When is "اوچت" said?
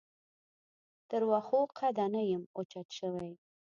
2.57-2.87